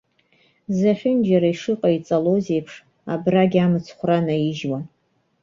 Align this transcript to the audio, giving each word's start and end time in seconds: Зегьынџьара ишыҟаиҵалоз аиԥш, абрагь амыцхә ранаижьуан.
Зегьынџьара 0.79 1.47
ишыҟаиҵалоз 1.53 2.45
аиԥш, 2.53 2.73
абрагь 3.13 3.57
амыцхә 3.65 4.03
ранаижьуан. 4.07 4.83